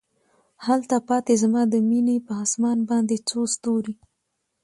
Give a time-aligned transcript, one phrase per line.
[0.65, 3.95] هلته پاته زما د میینې په اسمان باندې څو ستوري